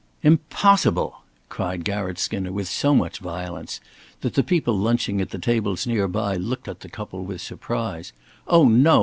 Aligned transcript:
"Impossible," 0.23 1.17
cried 1.47 1.85
Garratt 1.85 2.17
Skinner, 2.17 2.51
with 2.51 2.67
so 2.67 2.95
much 2.95 3.19
violence 3.19 3.79
that 4.21 4.33
the 4.33 4.41
people 4.41 4.75
lunching 4.75 5.21
at 5.21 5.29
the 5.29 5.37
tables 5.37 5.85
near 5.85 6.07
by 6.07 6.35
looked 6.37 6.67
up 6.67 6.77
at 6.77 6.79
the 6.79 6.89
couple 6.89 7.23
with 7.23 7.39
surprise. 7.39 8.11
"Oh, 8.47 8.67
no! 8.67 8.99